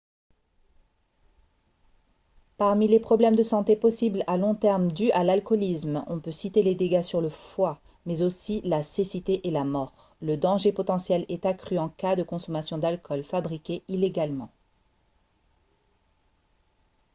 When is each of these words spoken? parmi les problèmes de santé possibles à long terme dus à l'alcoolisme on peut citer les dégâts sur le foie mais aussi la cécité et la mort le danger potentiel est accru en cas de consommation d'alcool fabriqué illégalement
parmi 2.57 2.87
les 2.87 2.99
problèmes 2.99 3.35
de 3.35 3.43
santé 3.43 3.75
possibles 3.75 4.23
à 4.25 4.35
long 4.35 4.55
terme 4.55 4.91
dus 4.91 5.11
à 5.11 5.23
l'alcoolisme 5.23 6.03
on 6.07 6.19
peut 6.19 6.31
citer 6.31 6.63
les 6.63 6.73
dégâts 6.73 7.03
sur 7.03 7.21
le 7.21 7.29
foie 7.29 7.79
mais 8.07 8.23
aussi 8.23 8.61
la 8.63 8.81
cécité 8.81 9.47
et 9.47 9.51
la 9.51 9.63
mort 9.63 10.15
le 10.19 10.37
danger 10.37 10.71
potentiel 10.71 11.23
est 11.29 11.45
accru 11.45 11.77
en 11.77 11.89
cas 11.89 12.15
de 12.15 12.23
consommation 12.23 12.79
d'alcool 12.79 13.23
fabriqué 13.23 13.83
illégalement 13.89 14.49